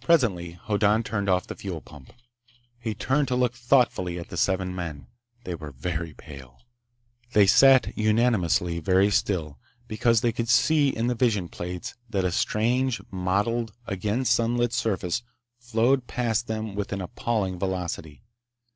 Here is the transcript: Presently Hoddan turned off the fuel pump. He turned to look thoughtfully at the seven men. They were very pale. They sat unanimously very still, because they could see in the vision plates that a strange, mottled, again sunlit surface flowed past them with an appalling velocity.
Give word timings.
Presently 0.00 0.54
Hoddan 0.54 1.04
turned 1.04 1.28
off 1.28 1.46
the 1.46 1.54
fuel 1.54 1.80
pump. 1.80 2.12
He 2.80 2.96
turned 2.96 3.28
to 3.28 3.36
look 3.36 3.54
thoughtfully 3.54 4.18
at 4.18 4.28
the 4.28 4.36
seven 4.36 4.74
men. 4.74 5.06
They 5.44 5.54
were 5.54 5.70
very 5.70 6.14
pale. 6.14 6.66
They 7.32 7.46
sat 7.46 7.96
unanimously 7.96 8.80
very 8.80 9.08
still, 9.12 9.60
because 9.86 10.20
they 10.22 10.32
could 10.32 10.48
see 10.48 10.88
in 10.88 11.06
the 11.06 11.14
vision 11.14 11.48
plates 11.48 11.94
that 12.08 12.24
a 12.24 12.32
strange, 12.32 13.00
mottled, 13.12 13.72
again 13.86 14.24
sunlit 14.24 14.72
surface 14.72 15.22
flowed 15.60 16.08
past 16.08 16.48
them 16.48 16.74
with 16.74 16.92
an 16.92 17.00
appalling 17.00 17.56
velocity. 17.56 18.24